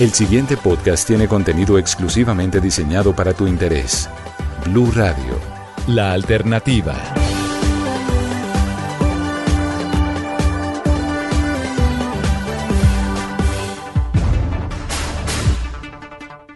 El 0.00 0.14
siguiente 0.14 0.56
podcast 0.56 1.06
tiene 1.06 1.28
contenido 1.28 1.76
exclusivamente 1.76 2.58
diseñado 2.58 3.14
para 3.14 3.34
tu 3.34 3.46
interés. 3.46 4.08
Blue 4.64 4.90
Radio, 4.92 5.38
la 5.88 6.14
alternativa. 6.14 6.96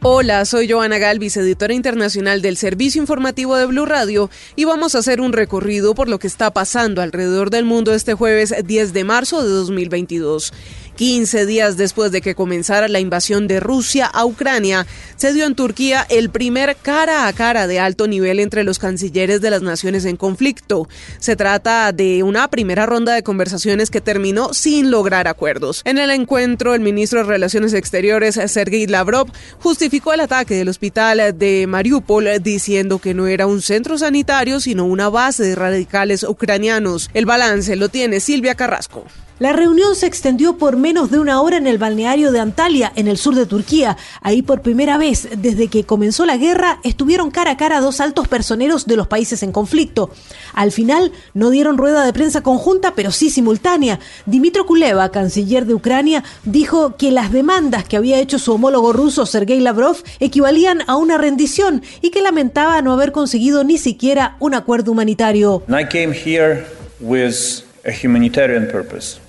Hola, 0.06 0.45
soy 0.45 0.70
Joana 0.70 0.98
Galvis, 0.98 1.38
editora 1.38 1.72
internacional 1.72 2.42
del 2.42 2.58
Servicio 2.58 3.00
Informativo 3.00 3.56
de 3.56 3.64
Blue 3.64 3.86
Radio, 3.86 4.28
y 4.55 4.66
vamos 4.66 4.95
a 4.95 4.98
hacer 4.98 5.22
un 5.22 5.33
recorrido 5.33 5.95
por 5.95 6.11
lo 6.11 6.19
que 6.19 6.27
está 6.27 6.50
pasando 6.50 7.00
alrededor 7.00 7.48
del 7.48 7.64
mundo 7.64 7.95
este 7.95 8.12
jueves 8.12 8.55
10 8.66 8.92
de 8.92 9.05
marzo 9.05 9.42
de 9.42 9.48
2022. 9.48 10.52
15 10.97 11.47
días 11.47 11.77
después 11.77 12.12
de 12.12 12.21
que 12.21 12.34
comenzara 12.34 12.89
la 12.89 13.01
invasión 13.01 13.48
de 13.48 13.61
Rusia 13.61 14.07
a 14.07 14.25
Ucrania, 14.25 14.87
se 15.17 15.33
dio 15.33 15.47
en 15.47 15.55
Turquía 15.55 16.07
el 16.09 16.31
primer 16.31 16.77
cara 16.77 17.27
a 17.27 17.33
cara 17.33 17.67
de 17.67 17.81
alto 17.81 18.06
nivel 18.06 18.41
entre 18.41 18.64
los 18.64 18.78
cancilleres 18.78 19.41
de 19.41 19.51
las 19.51 19.62
naciones 19.62 20.05
en 20.05 20.17
conflicto. 20.17 20.89
Se 21.19 21.36
trata 21.36 21.92
de 21.92 22.23
una 22.23 22.48
primera 22.48 22.86
ronda 22.86 23.14
de 23.14 23.23
conversaciones 23.23 23.91
que 23.91 24.01
terminó 24.01 24.55
sin 24.55 24.91
lograr 24.91 25.28
acuerdos. 25.28 25.83
En 25.84 25.98
el 25.98 26.11
encuentro, 26.11 26.75
el 26.75 26.81
ministro 26.81 27.20
de 27.20 27.27
Relaciones 27.27 27.75
Exteriores, 27.75 28.39
Sergei 28.47 28.86
Lavrov, 28.86 29.31
justificó 29.61 30.12
el 30.12 30.20
ataque 30.20 30.55
del 30.55 30.69
hospital 30.69 31.39
de 31.39 31.67
Mariupol 31.67 32.42
diciendo 32.42 32.98
que 32.98 33.14
no 33.14 33.27
era 33.27 33.47
un 33.47 33.62
centro 33.62 33.98
sanitario, 33.98 34.61
sino 34.61 34.84
una 34.84 35.08
base 35.08 35.42
de 35.42 35.55
radicales 35.55 36.23
ucranianos. 36.23 37.11
El 37.14 37.27
balance 37.27 37.77
lo 37.77 37.89
tiene 37.89 38.20
Silvia 38.20 38.55
Carrasco. 38.55 39.05
La 39.40 39.52
reunión 39.52 39.96
se 39.96 40.06
extendió 40.06 40.58
por 40.58 40.77
menos 40.77 41.10
de 41.10 41.18
una 41.18 41.40
hora 41.40 41.56
en 41.56 41.66
el 41.66 41.77
balneario 41.77 42.30
de 42.30 42.38
Antalya, 42.38 42.92
en 42.94 43.08
el 43.08 43.18
sur 43.18 43.34
de 43.34 43.46
Turquía. 43.46 43.96
Ahí 44.20 44.42
por 44.42 44.62
primera 44.62 44.96
vez 44.96 45.28
desde 45.36 45.66
que 45.66 45.82
comenzó 45.82 46.24
la 46.24 46.36
guerra 46.36 46.78
estuvieron 46.84 47.32
cara 47.32 47.50
a 47.50 47.56
cara 47.56 47.80
dos 47.80 48.00
altos 48.00 48.28
personeros 48.28 48.86
de 48.86 48.94
los 48.94 49.08
países 49.08 49.42
en 49.42 49.50
conflicto. 49.50 50.12
Al 50.52 50.70
final 50.70 51.10
no 51.34 51.50
dieron 51.50 51.78
rueda 51.78 52.05
de 52.05 52.12
prensa 52.12 52.42
conjunta, 52.44 52.94
pero 52.94 53.10
sí 53.10 53.28
simultánea. 53.28 53.98
Dimitro 54.24 54.66
Kuleva, 54.66 55.10
canciller 55.10 55.66
de 55.66 55.74
Ucrania, 55.74 56.22
dijo 56.44 56.96
que 56.96 57.10
las 57.10 57.32
demandas 57.32 57.82
que 57.82 57.96
había 57.96 58.20
hecho 58.20 58.38
su 58.38 58.52
homólogo 58.52 58.92
ruso 58.92 59.27
Sergei 59.27 59.58
Lavrov 59.58 59.96
equivalían 60.20 60.82
a 60.86 60.94
una 60.94 61.18
rendición 61.18 61.82
y 62.02 62.10
que 62.10 62.22
lamentaba 62.22 62.80
no 62.82 62.92
haber 62.92 63.10
conseguido 63.10 63.64
ni 63.64 63.78
siquiera 63.78 64.36
un 64.38 64.55
acuerdo 64.55 64.92
humanitario. 64.92 65.64
I 65.68 65.86
came 65.86 66.14
here 66.14 66.64
with 67.00 67.64
a 67.84 67.90
humanitarian 67.90 68.68
purpose. 68.68 69.23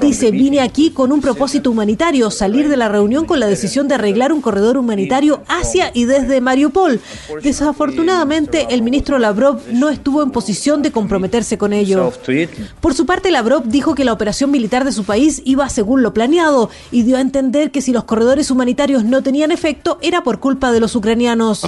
Dice, 0.00 0.30
vine 0.30 0.60
aquí 0.60 0.90
con 0.90 1.12
un 1.12 1.20
propósito 1.20 1.70
humanitario, 1.70 2.30
salir 2.30 2.68
de 2.68 2.76
la 2.76 2.88
reunión 2.88 3.24
con 3.24 3.40
la 3.40 3.46
decisión 3.46 3.88
de 3.88 3.94
arreglar 3.94 4.32
un 4.32 4.40
corredor 4.40 4.76
humanitario 4.76 5.42
hacia 5.48 5.90
y 5.94 6.04
desde 6.04 6.40
Mariupol. 6.40 7.00
Desafortunadamente, 7.42 8.66
el 8.70 8.82
ministro 8.82 9.18
Lavrov 9.18 9.60
no 9.72 9.88
estuvo 9.88 10.22
en 10.22 10.30
posición 10.30 10.82
de 10.82 10.92
comprometerse 10.92 11.58
con 11.58 11.72
ello. 11.72 12.12
Por 12.80 12.94
su 12.94 13.06
parte, 13.06 13.30
Lavrov 13.30 13.64
dijo 13.64 13.94
que 13.94 14.04
la 14.04 14.12
operación 14.12 14.50
militar 14.50 14.84
de 14.84 14.92
su 14.92 15.04
país 15.04 15.42
iba 15.44 15.68
según 15.68 16.02
lo 16.02 16.14
planeado 16.14 16.70
y 16.90 17.02
dio 17.02 17.16
a 17.16 17.20
entender 17.20 17.70
que 17.70 17.82
si 17.82 17.92
los 17.92 18.04
corredores 18.04 18.50
humanitarios 18.50 19.04
no 19.04 19.22
tenían 19.22 19.50
efecto, 19.50 19.98
era 20.02 20.22
por 20.22 20.40
culpa 20.40 20.72
de 20.72 20.80
los 20.80 20.94
ucranianos. 20.94 21.64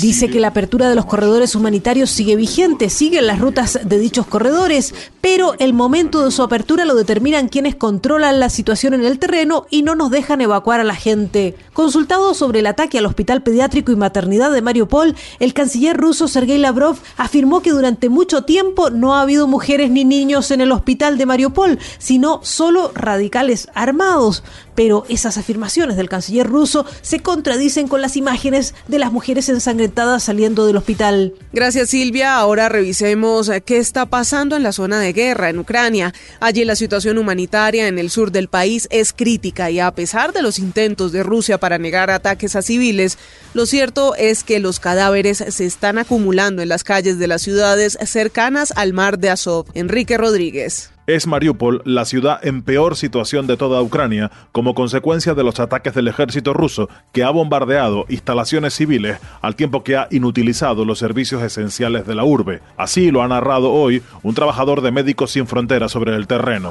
Dice 0.00 0.28
que 0.28 0.40
la 0.40 0.48
apertura 0.48 0.88
de 0.88 0.94
los 0.94 1.04
corredores 1.04 1.54
humanitarios 1.54 2.10
sigue 2.10 2.36
vigente, 2.36 2.90
siguen 2.90 3.26
las 3.26 3.38
rutas 3.38 3.78
de 3.84 3.98
dichos 3.98 4.26
corredores, 4.26 4.94
pero 5.20 5.54
el 5.58 5.74
momento 5.74 6.24
de 6.24 6.30
su 6.30 6.42
apertura 6.42 6.84
lo 6.84 6.94
determinan 6.94 7.48
quienes 7.48 7.74
controlan 7.74 8.40
la 8.40 8.48
situación 8.48 8.94
en 8.94 9.04
el 9.04 9.18
terreno 9.18 9.66
y 9.70 9.82
no 9.82 9.94
nos 9.94 10.10
dejan 10.10 10.40
evacuar 10.40 10.80
a 10.80 10.84
la 10.84 10.94
gente. 10.94 11.56
Consultado 11.72 12.34
sobre 12.34 12.60
el 12.60 12.66
ataque 12.66 12.98
al 12.98 13.06
hospital 13.06 13.42
pediátrico 13.42 13.92
y 13.92 13.96
maternidad 13.96 14.50
de 14.50 14.62
Mariupol, 14.62 15.14
el 15.38 15.54
canciller 15.54 15.96
ruso 15.96 16.28
Sergei 16.28 16.58
Lavrov 16.58 16.96
afirmó 17.16 17.60
que 17.60 17.70
durante 17.70 18.08
mucho 18.08 18.44
tiempo 18.44 18.90
no 18.90 19.14
ha 19.14 19.22
habido 19.22 19.46
mujeres 19.46 19.90
ni 19.90 20.04
niños 20.04 20.50
en 20.50 20.60
el 20.60 20.72
hospital 20.72 21.18
de 21.18 21.26
Mariupol, 21.26 21.78
sino 21.98 22.40
solo 22.42 22.92
radicales 22.94 23.68
armados. 23.74 24.42
Pero 24.74 25.04
esas 25.08 25.38
afirmaciones 25.38 25.96
del 25.96 26.08
canciller 26.08 26.46
ruso 26.46 26.86
se 27.02 27.20
contradicen 27.20 27.88
con 27.88 28.00
las 28.00 28.16
imágenes 28.16 28.74
de 28.86 28.98
las 29.00 29.10
mujeres 29.10 29.17
ensangrentadas 29.26 30.24
saliendo 30.24 30.66
del 30.66 30.76
hospital. 30.76 31.34
Gracias 31.52 31.90
Silvia. 31.90 32.36
Ahora 32.36 32.68
revisemos 32.68 33.50
qué 33.64 33.78
está 33.78 34.06
pasando 34.06 34.56
en 34.56 34.62
la 34.62 34.72
zona 34.72 35.00
de 35.00 35.12
guerra 35.12 35.50
en 35.50 35.58
Ucrania. 35.58 36.14
Allí 36.40 36.64
la 36.64 36.76
situación 36.76 37.18
humanitaria 37.18 37.88
en 37.88 37.98
el 37.98 38.10
sur 38.10 38.32
del 38.32 38.48
país 38.48 38.88
es 38.90 39.12
crítica 39.12 39.70
y 39.70 39.80
a 39.80 39.90
pesar 39.92 40.32
de 40.32 40.42
los 40.42 40.58
intentos 40.58 41.12
de 41.12 41.22
Rusia 41.22 41.58
para 41.58 41.78
negar 41.78 42.10
ataques 42.10 42.56
a 42.56 42.62
civiles, 42.62 43.18
lo 43.54 43.66
cierto 43.66 44.14
es 44.14 44.44
que 44.44 44.58
los 44.58 44.80
cadáveres 44.80 45.44
se 45.48 45.66
están 45.66 45.98
acumulando 45.98 46.62
en 46.62 46.68
las 46.68 46.84
calles 46.84 47.18
de 47.18 47.28
las 47.28 47.42
ciudades 47.42 47.98
cercanas 48.04 48.72
al 48.76 48.92
mar 48.92 49.18
de 49.18 49.30
Azov. 49.30 49.66
Enrique 49.74 50.16
Rodríguez. 50.16 50.90
Es 51.08 51.26
Mariupol 51.26 51.80
la 51.86 52.04
ciudad 52.04 52.38
en 52.46 52.62
peor 52.62 52.94
situación 52.94 53.46
de 53.46 53.56
toda 53.56 53.80
Ucrania 53.80 54.30
como 54.52 54.74
consecuencia 54.74 55.32
de 55.32 55.42
los 55.42 55.58
ataques 55.58 55.94
del 55.94 56.06
ejército 56.06 56.52
ruso 56.52 56.90
que 57.14 57.24
ha 57.24 57.30
bombardeado 57.30 58.04
instalaciones 58.10 58.74
civiles 58.74 59.18
al 59.40 59.56
tiempo 59.56 59.82
que 59.82 59.96
ha 59.96 60.06
inutilizado 60.10 60.84
los 60.84 60.98
servicios 60.98 61.42
esenciales 61.42 62.06
de 62.06 62.14
la 62.14 62.24
urbe. 62.24 62.60
Así 62.76 63.10
lo 63.10 63.22
ha 63.22 63.28
narrado 63.28 63.72
hoy 63.72 64.02
un 64.22 64.34
trabajador 64.34 64.82
de 64.82 64.92
Médicos 64.92 65.30
Sin 65.30 65.46
Fronteras 65.46 65.92
sobre 65.92 66.14
el 66.14 66.26
terreno. 66.26 66.70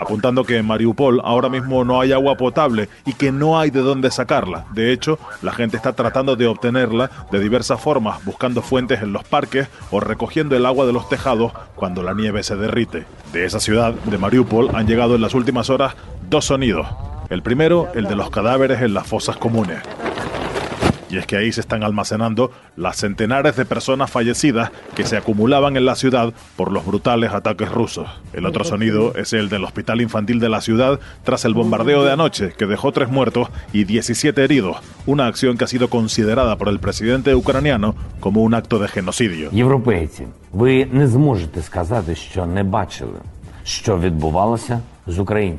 Apuntando 0.00 0.44
que 0.44 0.58
en 0.58 0.66
Mariupol 0.66 1.20
ahora 1.24 1.48
mismo 1.48 1.84
no 1.84 2.00
hay 2.00 2.12
agua 2.12 2.36
potable 2.36 2.88
y 3.04 3.14
que 3.14 3.32
no 3.32 3.58
hay 3.58 3.70
de 3.70 3.80
dónde 3.80 4.10
sacarla. 4.10 4.64
De 4.72 4.92
hecho, 4.92 5.18
la 5.42 5.52
gente 5.52 5.76
está 5.76 5.92
tratando 5.92 6.36
de 6.36 6.46
obtenerla 6.46 7.10
de 7.30 7.40
diversas 7.40 7.80
formas, 7.80 8.24
buscando 8.24 8.62
fuentes 8.62 9.02
en 9.02 9.12
los 9.12 9.24
parques 9.24 9.68
o 9.90 10.00
recogiendo 10.00 10.56
el 10.56 10.66
agua 10.66 10.86
de 10.86 10.92
los 10.92 11.08
tejados 11.08 11.52
cuando 11.74 12.02
la 12.02 12.14
nieve 12.14 12.42
se 12.42 12.56
derrite. 12.56 13.06
De 13.32 13.44
esa 13.44 13.60
ciudad, 13.60 13.92
de 13.92 14.18
Mariupol, 14.18 14.74
han 14.74 14.86
llegado 14.86 15.14
en 15.14 15.22
las 15.22 15.34
últimas 15.34 15.70
horas 15.70 15.94
dos 16.28 16.46
sonidos. 16.46 16.86
El 17.28 17.42
primero, 17.42 17.88
el 17.94 18.04
de 18.04 18.16
los 18.16 18.30
cadáveres 18.30 18.80
en 18.82 18.94
las 18.94 19.06
fosas 19.06 19.36
comunes 19.36 19.82
Y 21.15 21.17
es 21.17 21.25
que 21.25 21.35
ahí 21.35 21.51
se 21.51 21.61
están 21.61 21.83
almacenando 21.83 22.51
las 22.75 22.97
centenares 22.97 23.55
de 23.57 23.65
personas 23.65 24.09
fallecidas 24.09 24.71
que 24.95 25.05
se 25.05 25.17
acumulaban 25.17 25.75
en 25.75 25.85
la 25.85 25.95
ciudad 25.95 26.33
por 26.55 26.71
los 26.71 26.85
brutales 26.85 27.33
ataques 27.33 27.69
rusos. 27.69 28.07
El 28.33 28.45
otro 28.45 28.63
sonido 28.63 29.13
es 29.15 29.33
el 29.33 29.49
del 29.49 29.63
hospital 29.63 29.99
infantil 30.01 30.39
de 30.39 30.49
la 30.49 30.61
ciudad 30.61 30.99
tras 31.23 31.43
el 31.45 31.53
bombardeo 31.53 32.03
de 32.03 32.11
anoche 32.11 32.53
que 32.57 32.65
dejó 32.65 32.91
tres 32.91 33.09
muertos 33.09 33.49
y 33.73 33.83
17 33.83 34.43
heridos, 34.43 34.77
una 35.05 35.25
acción 35.27 35.57
que 35.57 35.65
ha 35.65 35.67
sido 35.67 35.89
considerada 35.89 36.57
por 36.57 36.69
el 36.69 36.79
presidente 36.79 37.35
ucraniano 37.35 37.95
como 38.19 38.41
un 38.43 38.53
acto 38.53 38.79
de 38.79 38.87
genocidio. 38.87 39.49
Європейці, 39.51 40.27
ви 40.53 40.87
не 40.91 41.07
зможете 41.07 41.61
сказати, 41.61 42.15
що 42.15 42.45
не 42.45 42.63
бачили, 42.63 43.19
що 43.63 43.97
відбувалося 43.97 44.79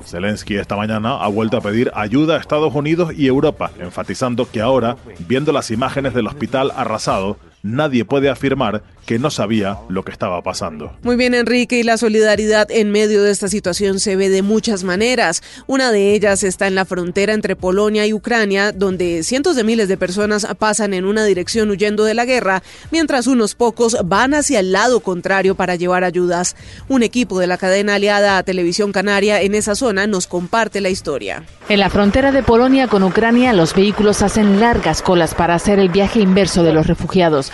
Zelensky 0.04 0.58
esta 0.58 0.76
mañana 0.76 1.18
ha 1.24 1.28
vuelto 1.30 1.58
a 1.58 1.62
pedir 1.62 1.90
ayuda 1.96 2.36
a 2.36 2.40
Estados 2.40 2.74
Unidos 2.76 3.14
y 3.16 3.28
Europa, 3.28 3.72
enfatizando 3.80 4.50
que 4.50 4.60
ahora, 4.60 4.98
viendo 5.28 5.54
las 5.54 5.72
imágenes 5.72 6.14
del 6.14 6.28
hospital 6.28 6.72
arrasado, 6.76 7.38
nadie 7.76 8.06
puede 8.06 8.30
afirmar 8.30 8.84
que 9.06 9.20
no 9.20 9.32
sabía 9.32 9.78
lo 9.88 10.04
que 10.04 10.12
estaba 10.12 10.44
pasando. 10.44 10.92
Muy 11.02 11.16
bien, 11.16 11.34
Enrique, 11.34 11.80
y 11.80 11.84
la 11.84 11.98
solidaridad 11.98 12.70
en 12.70 12.92
medio 12.92 13.24
de 13.24 13.32
esta 13.32 13.48
situación 13.48 14.02
se 14.02 14.18
ve 14.18 14.28
de 14.30 14.42
muchas 14.42 14.84
maneras. 14.84 15.42
Una 15.66 15.94
de 15.94 16.14
ellas 16.14 16.44
está 16.44 16.68
en 16.68 16.76
la 16.76 16.84
frontera 16.84 17.34
entre 17.34 17.56
Polonia 17.56 18.06
y 18.06 18.12
Ucrania, 18.12 18.74
donde 18.74 19.24
cientos 19.24 19.56
de 19.56 19.64
miles 19.64 19.88
de 19.88 19.96
personas 19.96 20.46
pasan 20.60 20.94
en 20.94 21.06
una 21.06 21.24
dirección 21.24 21.70
huyendo 21.70 22.04
de 22.04 22.16
la 22.16 22.26
guerra, 22.26 22.64
mientras 22.92 23.28
unos 23.28 23.56
pocos 23.56 23.98
van 24.04 24.34
hacia 24.34 24.60
el 24.60 24.74
lado 24.74 25.00
contrario 25.00 25.56
para 25.56 25.76
llevar 25.76 26.04
ayudas. 26.04 26.58
Un 26.90 27.02
equipo 27.02 27.40
de 27.40 27.48
la 27.48 27.58
cadena 27.58 27.96
aliada 27.96 28.38
a 28.38 28.44
Televisión 28.44 28.92
Canaria 28.92 29.42
en 29.42 29.56
esa 29.56 29.76
zona 29.76 30.06
nos 30.06 30.28
comparte 30.28 30.82
la 30.82 30.90
historia. 30.90 31.46
En 31.70 31.80
la 31.80 31.90
frontera 31.90 32.34
de 32.34 32.44
Polonia 32.44 32.88
con 32.88 33.04
Ucrania, 33.04 33.54
los 33.54 33.74
vehículos 33.74 34.22
hacen 34.22 34.60
largas 34.60 35.02
colas 35.02 35.34
para 35.34 35.56
hacer 35.56 35.80
el 35.80 35.90
viaje 35.90 36.20
inverso 36.20 36.64
de 36.64 36.74
los 36.74 36.88
refugiados. 36.88 37.54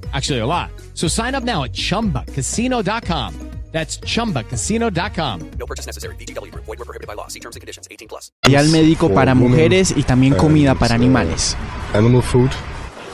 Actually, 0.13 0.39
a 0.39 0.45
lot. 0.47 0.69
So 0.95 1.07
sign 1.07 1.35
up 1.35 1.43
now 1.43 1.63
at 1.63 1.71
chumbacasino.com. 1.73 3.51
That's 3.71 3.99
chumbacasino.com. 3.99 5.51
No 5.57 5.65
purchase 5.65 5.87
necessary. 5.87 6.15
BGW. 6.17 6.51
Void 6.53 6.79
were 6.79 6.85
prohibited 6.85 7.07
by 7.07 7.15
law. 7.15 7.27
See 7.29 7.39
terms 7.39 7.55
and 7.55 7.61
conditions. 7.61 7.87
18 7.89 8.07
plus. 8.09 8.31
al 8.43 8.69
médico 8.69 9.09
para 9.13 9.33
mujeres 9.33 9.93
y 9.95 10.03
también 10.03 10.35
comida 10.35 10.75
para 10.75 10.93
animales. 10.95 11.55
Animal 11.93 12.21
food. 12.21 12.49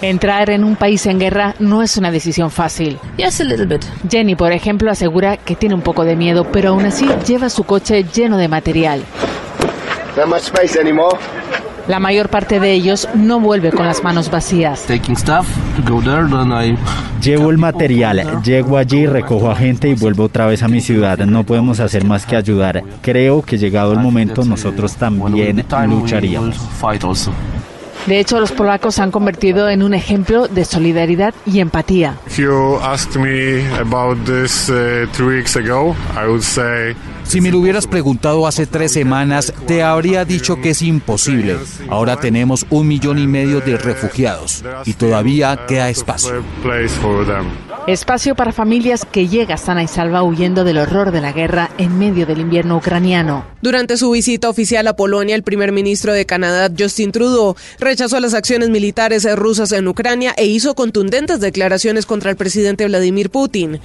Entrar 0.01 0.49
en 0.51 0.63
un 0.63 0.75
país 0.75 1.05
en 1.07 1.19
guerra 1.19 1.55
no 1.59 1.81
es 1.81 1.97
una 1.97 2.11
decisión 2.11 2.51
fácil. 2.51 2.99
Yes, 3.17 3.41
a 3.41 3.43
little 3.43 3.65
bit. 3.65 3.83
Jenny, 4.09 4.35
por 4.35 4.51
ejemplo, 4.51 4.91
asegura 4.91 5.37
que 5.37 5.55
tiene 5.55 5.75
un 5.75 5.81
poco 5.81 6.05
de 6.05 6.15
miedo, 6.15 6.51
pero 6.51 6.69
aún 6.69 6.85
así 6.85 7.07
lleva 7.27 7.49
su 7.49 7.63
coche 7.63 8.03
lleno 8.03 8.37
de 8.37 8.47
material. 8.47 9.03
Not 10.15 10.27
much 10.27 10.43
space 10.43 10.79
anymore. 10.79 11.17
La 11.87 11.99
mayor 11.99 12.27
parte 12.29 12.59
de 12.59 12.73
ellos 12.73 13.07
no 13.15 13.39
vuelve 13.39 13.71
con 13.71 13.85
las 13.85 14.03
manos 14.03 14.29
vacías. 14.29 14.85
Taking 14.85 15.15
stuff, 15.15 15.47
go 15.87 16.01
there, 16.01 16.27
then 16.27 16.51
I... 16.51 16.77
Llevo 17.21 17.49
el 17.49 17.57
material, 17.57 18.41
llego 18.43 18.77
allí, 18.77 19.05
recojo 19.05 19.49
a 19.49 19.55
gente 19.55 19.87
y 19.87 19.93
vuelvo 19.93 20.25
otra 20.25 20.45
vez 20.47 20.63
a 20.63 20.67
mi 20.67 20.81
ciudad. 20.81 21.17
No 21.19 21.45
podemos 21.45 21.79
hacer 21.79 22.03
más 22.03 22.25
que 22.25 22.35
ayudar. 22.35 22.83
Creo 23.01 23.41
que 23.41 23.57
llegado 23.57 23.93
el 23.93 23.99
momento 23.99 24.43
nosotros 24.43 24.95
también 24.95 25.65
lucharíamos. 25.87 26.57
De 28.05 28.19
hecho, 28.19 28.39
los 28.39 28.51
polacos 28.53 28.95
se 28.95 29.01
han 29.01 29.11
convertido 29.11 29.69
en 29.69 29.83
un 29.83 29.93
ejemplo 29.93 30.47
de 30.47 30.63
solidaridad 30.63 31.33
y 31.45 31.59
empatía. 31.59 32.15
If 37.27 37.33
you 37.33 37.39
asked 37.39 37.43
me 37.43 37.49
about 37.49 37.51
this 37.51 37.51
three 37.51 37.51
weeks 37.51 37.51
ago, 37.51 37.51
I 37.51 37.51
would 37.51 37.51
say 37.51 37.51
Si 37.51 37.51
me 37.51 37.51
lo 37.51 37.59
hubieras 37.59 37.87
preguntado 37.87 38.47
hace 38.47 38.65
tres 38.65 38.93
semanas, 38.93 39.53
te 39.67 39.83
habría 39.83 40.23
dicho 40.23 40.61
que 40.61 40.69
es 40.69 40.81
imposible. 40.81 41.57
Ahora 41.89 42.19
tenemos 42.19 42.65
un 42.69 42.87
millón 42.87 43.19
y 43.19 43.27
medio 43.27 43.59
de 43.59 43.77
refugiados 43.77 44.63
y 44.85 44.93
todavía 44.93 45.65
queda 45.67 45.89
espacio. 45.89 46.41
Espacio 47.87 48.35
para 48.35 48.51
familias 48.51 49.05
que 49.09 49.27
llegan 49.27 49.57
sana 49.57 49.83
y 49.83 49.87
salva 49.87 50.23
huyendo 50.23 50.63
del 50.63 50.77
horror 50.77 51.11
de 51.11 51.21
la 51.21 51.33
guerra 51.33 51.69
en 51.77 51.99
medio 51.99 52.25
del 52.25 52.39
invierno 52.39 52.77
ucraniano. 52.77 53.45
Durante 53.61 53.97
su 53.97 54.11
visita 54.11 54.49
oficial 54.49 54.87
a 54.87 54.95
Polonia, 54.95 55.35
el 55.35 55.43
primer 55.43 55.71
ministro 55.71 56.13
de 56.13 56.25
Canadá, 56.25 56.69
Justin 56.77 57.11
Trudeau, 57.11 57.55
rechazó 57.79 58.19
las 58.19 58.33
acciones 58.33 58.69
militares 58.69 59.27
rusas 59.37 59.71
en 59.71 59.87
Ucrania 59.87 60.33
e 60.37 60.45
hizo 60.45 60.75
contundentes 60.75 61.39
declaraciones 61.39 62.05
contra 62.05 62.29
el 62.29 62.37
presidente 62.37 62.85
Vladimir 62.85 63.29
Putin. 63.29 63.79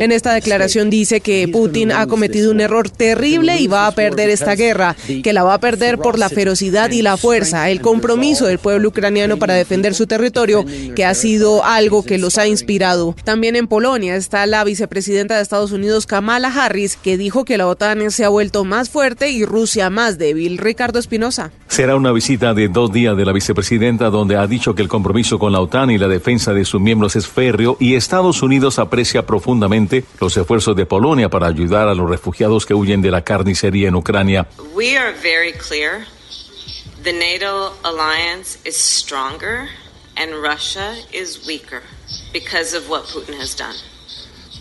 En 0.00 0.12
esta 0.12 0.34
declaración 0.34 0.90
dice 0.90 1.09
que 1.18 1.48
Putin 1.48 1.90
ha 1.90 2.06
cometido 2.06 2.52
un 2.52 2.60
error 2.60 2.88
terrible 2.88 3.58
y 3.58 3.66
va 3.66 3.88
a 3.88 3.90
perder 3.92 4.30
esta 4.30 4.54
guerra, 4.54 4.94
que 5.24 5.32
la 5.32 5.42
va 5.42 5.54
a 5.54 5.60
perder 5.60 5.98
por 5.98 6.18
la 6.18 6.28
ferocidad 6.28 6.92
y 6.92 7.02
la 7.02 7.16
fuerza, 7.16 7.68
el 7.70 7.80
compromiso 7.80 8.46
del 8.46 8.58
pueblo 8.58 8.90
ucraniano 8.90 9.38
para 9.38 9.54
defender 9.54 9.94
su 9.94 10.06
territorio, 10.06 10.64
que 10.94 11.04
ha 11.04 11.14
sido 11.14 11.64
algo 11.64 12.04
que 12.04 12.18
los 12.18 12.38
ha 12.38 12.46
inspirado. 12.46 13.16
También 13.24 13.56
en 13.56 13.66
Polonia 13.66 14.14
está 14.14 14.46
la 14.46 14.62
vicepresidenta 14.62 15.36
de 15.36 15.42
Estados 15.42 15.72
Unidos, 15.72 16.06
Kamala 16.06 16.52
Harris, 16.54 16.96
que 16.96 17.16
dijo 17.16 17.44
que 17.44 17.58
la 17.58 17.66
OTAN 17.66 18.10
se 18.12 18.24
ha 18.24 18.28
vuelto 18.28 18.64
más 18.64 18.90
fuerte 18.90 19.30
y 19.30 19.44
Rusia 19.44 19.90
más 19.90 20.18
débil. 20.18 20.58
Ricardo 20.58 20.98
Espinosa. 20.98 21.50
Será 21.66 21.96
una 21.96 22.12
visita 22.12 22.54
de 22.54 22.68
dos 22.68 22.92
días 22.92 23.16
de 23.16 23.24
la 23.24 23.32
vicepresidenta 23.32 24.10
donde 24.10 24.36
ha 24.36 24.46
dicho 24.46 24.74
que 24.74 24.82
el 24.82 24.88
compromiso 24.88 25.38
con 25.38 25.52
la 25.52 25.60
OTAN 25.60 25.90
y 25.90 25.98
la 25.98 26.08
defensa 26.08 26.52
de 26.52 26.64
sus 26.64 26.80
miembros 26.80 27.16
es 27.16 27.26
férreo 27.26 27.76
y 27.80 27.94
Estados 27.94 28.42
Unidos 28.42 28.78
aprecia 28.78 29.24
profundamente 29.24 30.04
los 30.20 30.36
esfuerzos 30.36 30.76
de 30.76 30.86
Polonia 30.86 30.99
para 31.30 31.46
ayudar 31.46 31.88
a 31.88 31.94
los 31.94 32.08
refugiados 32.08 32.66
que 32.66 32.74
huyen 32.74 33.00
de 33.02 33.10
la 33.10 33.22
carnicería 33.22 33.88
en 33.88 33.94
Ucrania. 33.94 34.46
We 34.74 34.96
are 34.96 35.12
very 35.12 35.52
clear. 35.52 36.06
The 37.02 37.12
NATO 37.12 37.72
alliance 37.84 38.58
is 38.64 38.76
stronger 38.76 39.68
and 40.16 40.42
Russia 40.42 40.94
is 41.12 41.46
weaker 41.46 41.82
because 42.32 42.74
of 42.74 42.88
what 42.88 43.04
Putin 43.04 43.38
has 43.38 43.54
done. 43.54 43.74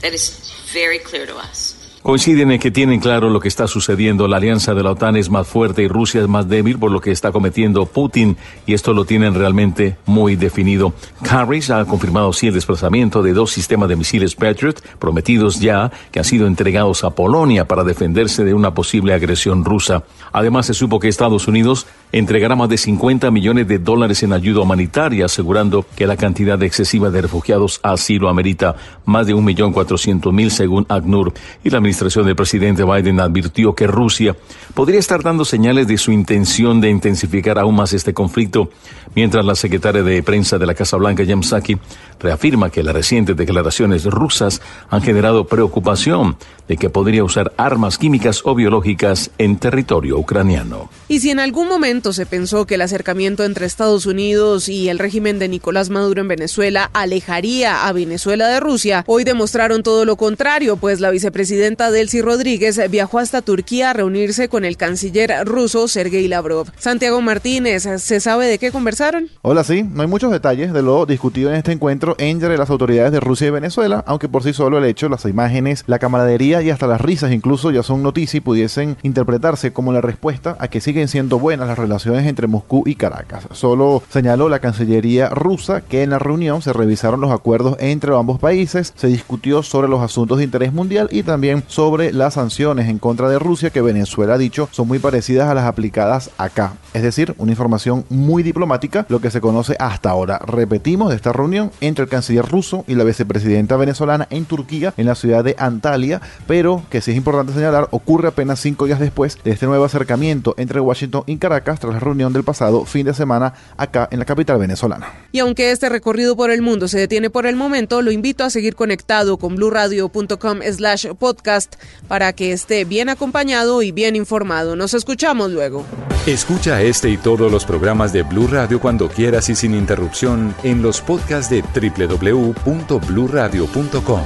That 0.02 0.14
is 0.14 0.50
very 0.72 1.00
clear 1.00 1.26
to 1.26 1.36
us. 1.38 1.79
Coinciden 2.02 2.50
en 2.52 2.60
que 2.60 2.72
tienen 2.72 3.02
claro 3.02 3.30
lo 3.30 3.42
que 3.42 3.50
está 3.50 3.68
sucediendo. 3.68 4.30
La 4.30 4.38
alianza 4.38 4.74
de 4.74 4.84
la 4.84 4.92
OTAN 4.92 5.18
es 5.18 5.30
más 5.30 5.46
fuerte 5.46 5.84
y 5.84 5.90
Rusia 5.90 6.22
es 6.22 6.30
más 6.30 6.48
débil 6.48 6.80
por 6.80 6.92
lo 6.92 7.02
que 7.02 7.12
está 7.12 7.34
cometiendo 7.34 7.86
Putin 7.86 8.38
y 8.66 8.74
esto 8.74 8.94
lo 8.94 9.04
tienen 9.04 9.34
realmente 9.34 9.98
muy 10.06 10.38
definido. 10.38 10.94
Harris 11.30 11.70
ha 11.72 11.84
confirmado 11.84 12.32
sí 12.32 12.48
el 12.48 12.54
desplazamiento 12.54 13.22
de 13.22 13.34
dos 13.34 13.52
sistemas 13.52 13.90
de 13.90 13.98
misiles 13.98 14.34
Patriot 14.34 14.82
prometidos 14.98 15.60
ya 15.60 15.92
que 16.12 16.20
han 16.20 16.26
sido 16.26 16.48
entregados 16.48 17.04
a 17.04 17.10
Polonia 17.10 17.68
para 17.68 17.84
defenderse 17.84 18.46
de 18.46 18.54
una 18.54 18.74
posible 18.74 19.14
agresión 19.14 19.66
rusa. 19.66 20.04
Además 20.32 20.68
se 20.68 20.74
supo 20.74 21.02
que 21.02 21.10
Estados 21.10 21.50
Unidos 21.50 21.86
entregará 22.12 22.56
más 22.56 22.70
de 22.70 22.78
50 22.78 23.30
millones 23.32 23.68
de 23.68 23.80
dólares 23.80 24.24
en 24.24 24.34
ayuda 24.34 24.62
humanitaria, 24.62 25.26
asegurando 25.26 25.86
que 25.96 26.08
la 26.08 26.18
cantidad 26.18 26.62
excesiva 26.64 27.10
de 27.10 27.22
refugiados 27.22 27.80
así 27.84 28.18
lo 28.18 28.30
amerita, 28.30 28.76
más 29.06 29.28
de 29.28 29.36
1.400.000 29.36 30.50
según 30.50 30.86
ACNUR. 30.90 31.34
Y 31.64 31.70
la 31.70 31.78
administración 31.78 32.26
del 32.26 32.36
presidente 32.36 32.84
Biden 32.84 33.20
advirtió 33.20 33.76
que 33.76 33.88
Rusia 33.88 34.36
podría 34.74 35.00
estar 35.00 35.22
dando 35.22 35.46
señales 35.46 35.88
de 35.88 35.98
su 35.98 36.12
intención 36.12 36.82
de 36.82 36.90
intensificar 36.90 37.60
aún 37.60 37.76
más 37.76 37.94
este 37.94 38.14
conflicto, 38.14 38.70
mientras 39.16 39.46
la 39.46 39.56
secretaria 39.56 40.04
de 40.04 40.24
prensa 40.24 40.58
de 40.58 40.66
la 40.66 40.74
Casa 40.74 40.98
Blanca, 40.98 41.26
Jem 41.26 41.42
Psaki, 41.44 41.78
reafirma 42.20 42.70
que 42.70 42.84
las 42.84 42.94
recientes 42.94 43.36
declaraciones 43.36 44.06
rusas 44.06 44.62
han 44.90 45.02
generado 45.02 45.46
preocupación 45.46 46.38
de 46.68 46.78
que 46.78 46.90
podría 46.90 47.24
usar 47.24 47.52
armas 47.58 47.98
químicas 47.98 48.42
o 48.46 48.54
biológicas 48.54 49.32
en 49.38 49.58
territorio 49.58 50.18
ucraniano. 50.18 50.90
Y 51.08 51.20
si 51.20 51.32
en 51.32 51.40
algún 51.40 51.68
momento 51.68 51.99
se 52.00 52.26
pensó 52.26 52.66
que 52.66 52.76
el 52.76 52.82
acercamiento 52.82 53.44
entre 53.44 53.66
Estados 53.66 54.06
Unidos 54.06 54.70
y 54.70 54.88
el 54.88 55.00
régimen 55.00 55.38
de 55.38 55.50
Nicolás 55.50 55.90
Maduro 55.90 56.22
en 56.22 56.30
Venezuela 56.30 56.90
alejaría 56.94 57.86
a 57.86 57.92
Venezuela 57.92 58.48
de 58.48 58.62
Rusia, 58.62 59.04
hoy 59.06 59.26
demostraron 59.26 59.84
todo 59.84 60.06
lo 60.06 60.16
contrario, 60.16 60.78
pues 60.78 61.02
la 61.02 61.12
vicepresidenta 61.12 61.92
Delcy 61.92 62.22
Rodríguez 62.22 62.80
viajó 62.90 63.20
hasta 63.20 63.42
Turquía 63.42 63.90
a 63.90 63.94
reunirse 63.94 64.48
con 64.48 64.64
el 64.64 64.78
canciller 64.78 65.34
ruso 65.46 65.90
Sergei 65.90 66.30
Lavrov. 66.30 66.68
Santiago 66.78 67.22
Martínez, 67.22 67.84
¿se 67.84 68.20
sabe 68.22 68.48
de 68.48 68.58
qué 68.58 68.72
conversaron? 68.72 69.28
Hola, 69.42 69.66
sí, 69.66 69.84
no 69.84 70.02
hay 70.02 70.08
muchos 70.08 70.32
detalles 70.32 70.72
de 70.72 70.82
lo 70.82 71.06
discutido 71.06 71.50
en 71.50 71.58
este 71.58 71.74
encuentro 71.74 72.16
entre 72.18 72.58
las 72.58 72.70
autoridades 72.70 73.12
de 73.12 73.20
Rusia 73.20 73.48
y 73.48 73.52
Venezuela, 73.52 74.06
aunque 74.08 74.30
por 74.30 74.44
sí 74.44 74.54
solo 74.54 74.78
el 74.78 74.86
hecho, 74.86 75.10
las 75.10 75.26
imágenes, 75.26 75.84
la 75.86 76.00
camaradería 76.00 76.62
y 76.62 76.70
hasta 76.70 76.88
las 76.88 77.02
risas 77.02 77.34
incluso 77.34 77.72
ya 77.72 77.84
son 77.84 78.02
noticia 78.02 78.38
y 78.38 78.42
pudiesen 78.42 78.96
interpretarse 79.04 79.74
como 79.74 79.92
la 79.92 80.00
respuesta 80.00 80.56
a 80.60 80.70
que 80.70 80.80
siguen 80.80 81.10
siendo 81.10 81.40
buenas 81.40 81.68
las 81.68 81.78
relaciones 81.78 81.89
entre 81.90 82.48
Moscú 82.48 82.84
y 82.86 82.96
Caracas. 82.96 83.48
Solo 83.52 84.02
señaló 84.10 84.50
la 84.50 84.60
Cancillería 84.60 85.30
rusa 85.30 85.82
que 85.82 86.04
en 86.04 86.12
la 86.12 86.20
reunión 86.20 86.62
se 86.62 86.74
revisaron 86.74 87.22
los 87.22 87.32
acuerdos 87.32 87.76
entre 87.80 88.16
ambos 88.16 88.40
países, 88.40 88.94
se 88.96 89.08
discutió 89.08 89.64
sobre 89.64 89.88
los 89.88 90.02
asuntos 90.02 90.38
de 90.38 90.44
interés 90.44 90.74
mundial 90.74 91.10
y 91.12 91.24
también 91.24 91.64
sobre 91.68 92.14
las 92.14 92.36
sanciones 92.36 92.90
en 92.90 93.00
contra 93.00 93.30
de 93.30 93.40
Rusia 93.40 93.70
que 93.70 93.82
Venezuela 93.82 94.36
ha 94.36 94.38
dicho 94.38 94.70
son 94.72 94.88
muy 94.88 95.00
parecidas 95.00 95.50
a 95.50 95.54
las 95.54 95.66
aplicadas 95.66 96.32
acá. 96.38 96.74
Es 96.94 97.04
decir, 97.04 97.36
una 97.38 97.52
información 97.52 98.06
muy 98.10 98.44
diplomática, 98.44 99.06
lo 99.10 99.20
que 99.20 99.32
se 99.32 99.42
conoce 99.42 99.76
hasta 99.80 100.10
ahora. 100.10 100.40
Repetimos 100.40 101.10
de 101.10 101.16
esta 101.16 101.34
reunión 101.34 101.72
entre 101.82 102.04
el 102.04 102.10
canciller 102.10 102.46
ruso 102.46 102.84
y 102.88 102.96
la 102.96 103.04
vicepresidenta 103.04 103.78
venezolana 103.78 104.28
en 104.30 104.46
Turquía, 104.46 104.94
en 104.98 105.06
la 105.06 105.16
ciudad 105.16 105.44
de 105.44 105.56
Antalya, 105.58 106.22
pero 106.48 106.84
que 106.90 107.02
sí 107.02 107.12
es 107.12 107.18
importante 107.18 107.54
señalar, 107.54 107.88
ocurre 107.92 108.30
apenas 108.30 108.60
cinco 108.60 108.86
días 108.86 109.00
después 109.00 109.38
de 109.44 109.52
este 109.52 109.66
nuevo 109.66 109.86
acercamiento 109.86 110.56
entre 110.58 110.80
Washington 110.80 111.24
y 111.26 111.38
Caracas, 111.38 111.79
semanas 111.80 111.90
tras 111.90 111.94
la 111.94 112.00
reunión 112.00 112.34
del 112.34 112.44
pasado 112.44 112.86
fin 112.86 113.06
de 113.06 113.14
semana 113.14 113.54
acá 113.78 114.08
en 114.12 114.20
la 114.20 114.26
capital 114.26 114.60
venezolana. 114.60 115.08
Y 115.32 115.40
aunque 115.40 115.72
este 115.72 115.90
recorrido 115.90 116.36
por 116.36 116.52
el 116.52 116.62
mundo 116.62 116.88
se 116.88 117.00
detiene 117.00 117.30
por 117.30 117.46
el 117.46 117.56
momento, 117.56 118.02
lo 118.02 118.12
invito 118.12 118.44
a 118.44 118.50
seguir 118.50 118.76
conectado 118.76 119.38
con 119.38 119.56
bluradio.com 119.56 120.60
slash 120.72 121.08
podcast 121.18 121.76
para 122.08 122.34
que 122.34 122.52
esté 122.52 122.86
bien 122.86 123.10
acompañado 123.10 123.82
y 123.82 123.92
bien 123.92 124.16
informado. 124.16 124.76
Nos 124.76 124.94
escuchamos 124.94 125.52
luego. 125.52 125.86
Escucha 126.26 126.82
este 126.82 127.10
y 127.10 127.18
todos 127.18 127.52
los 127.52 127.66
programas 127.66 128.14
de 128.14 128.24
Blue 128.24 128.48
Radio 128.48 128.80
cuando 128.80 129.10
quieras 129.10 129.50
y 129.50 129.56
sin 129.56 129.74
interrupción 129.74 130.56
en 130.64 130.82
los 130.82 131.02
podcasts 131.02 131.50
de 131.50 131.62
www.bluradio.com. 131.62 134.22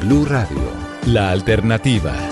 Blue 0.00 0.24
Radio, 0.24 0.60
la 1.06 1.30
alternativa. 1.30 2.31